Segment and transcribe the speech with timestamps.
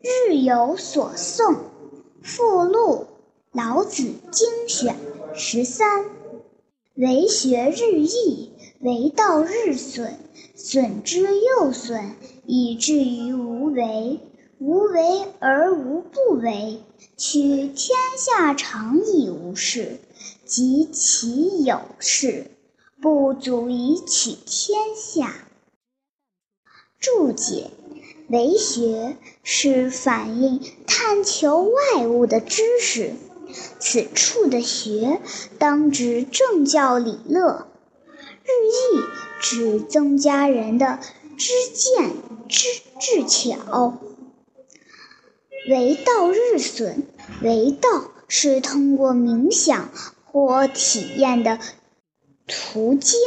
[0.00, 1.56] 日有所诵
[2.22, 3.06] 附录，
[3.52, 4.96] 老子精选
[5.34, 6.04] 十三。
[6.94, 10.14] 为学日益，为道日损，
[10.54, 12.14] 损之又损，
[12.46, 14.20] 以至于无为。
[14.60, 16.80] 无为而无不为，
[17.16, 19.98] 取天下常以无事，
[20.44, 22.50] 及其有事，
[23.02, 25.43] 不足以取天下。
[27.04, 27.70] 注解：
[28.28, 33.12] 为学是反映探求外物的知识，
[33.78, 35.20] 此处的学
[35.58, 37.66] 当指政教礼乐。
[38.42, 39.02] 日益
[39.38, 40.98] 指增加人的
[41.36, 42.10] 知见、
[42.48, 43.98] 知智巧。
[45.68, 47.02] 为道日损，
[47.42, 49.90] 为道是通过冥想
[50.24, 51.58] 或体验的
[52.46, 53.20] 途径，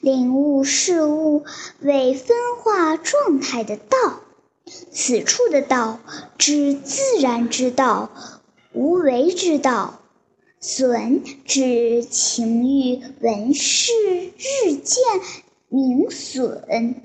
[0.00, 1.44] 领悟事物
[1.80, 4.20] 为分化状态的道。
[4.92, 5.98] 此处的道
[6.38, 8.10] 指自然之道、
[8.72, 9.98] 无为之道。
[10.60, 13.92] 损指情欲闻事
[14.38, 15.02] 日渐
[15.68, 17.02] 明损，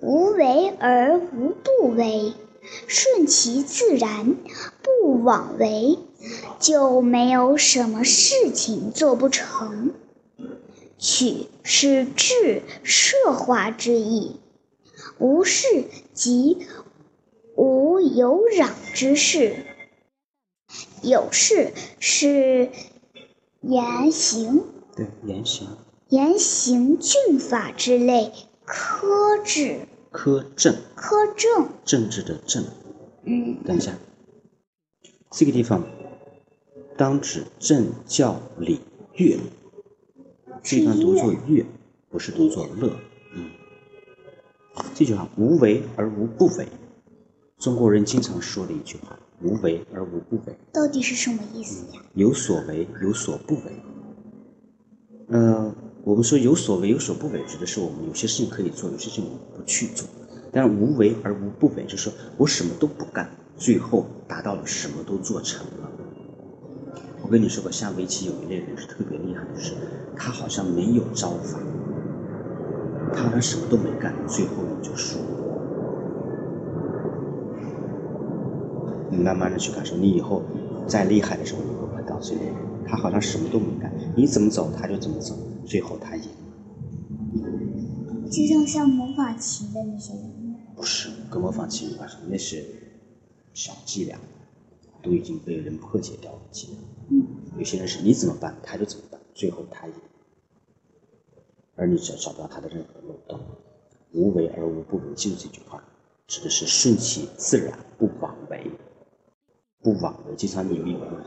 [0.00, 2.34] 无为而无不为。
[2.86, 4.36] 顺其自然，
[4.82, 5.98] 不枉为，
[6.60, 9.92] 就没有什么事情做不成。
[11.02, 14.36] 取是治设化之意，
[15.18, 15.66] 无事
[16.14, 16.64] 即
[17.56, 19.66] 无有攘之事，
[21.02, 22.70] 有事是
[23.62, 24.62] 言行，
[24.94, 25.66] 对言行，
[26.08, 28.32] 言行峻法之类，
[28.64, 29.80] 苛制。
[30.12, 32.64] 苛政，苛政，政治的政。
[33.24, 33.98] 嗯，等一下，
[35.32, 35.82] 这个地方
[36.96, 38.80] 当指政教礼
[39.14, 39.40] 乐，
[40.62, 41.64] 这地方读作乐，
[42.10, 42.92] 不是读作乐。
[43.34, 43.50] 嗯，
[44.94, 46.66] 这句话无为而无不为，
[47.58, 52.02] 中国人经常说的一句话，无为而无不为，到底是什么意思呀？
[52.14, 53.62] 有所为，有所不为。
[55.28, 55.74] 嗯。
[56.04, 60.04] 我们说有所为有所不为，指的是我们有些事情可以做，有些事情我们不去做。
[60.50, 65.88] 但无为而无不为，就是说我什么都不干，最后达到了什么都做成了。
[67.22, 69.74] 我跟你说过，下围棋有一类人是特别厉害，就是
[70.52, 71.58] 像没有招法，
[73.14, 75.24] 他好像什么都没干，最后你就输了。
[79.10, 80.42] 你慢慢的去感受，你以后
[80.86, 82.54] 再厉害的时候，你会碰到这类人，
[82.86, 85.34] 他好像什么都没干，你怎么走他就怎么走。
[85.64, 86.28] 最后他赢，
[88.30, 92.62] 就像像魔法棋的那些人，不是跟魔法棋没关系，那是
[93.54, 94.18] 小伎俩，
[95.02, 96.76] 都已经被人破解掉了伎俩。
[97.08, 97.26] 嗯，
[97.56, 99.94] 有些人是你怎么办他就怎么办，最后他赢，
[101.82, 103.40] 而你只要找不到他的任何漏洞。
[104.12, 105.82] 无为而无不为，记住这句话，
[106.28, 108.70] 指的是顺其自然，不枉为，
[109.82, 110.36] 不枉为。
[110.36, 111.24] 经常有一个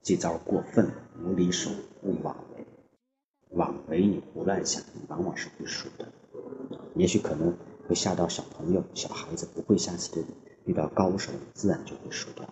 [0.00, 0.88] 这招过分，
[1.24, 2.64] 无离手，不枉为。
[3.50, 6.06] 枉为你胡乱想，你往往是会输的。
[6.94, 7.52] 也许可能
[7.88, 10.24] 会吓到小朋友、小孩子，不会下棋的，
[10.66, 12.48] 遇到高手，自然就会输掉。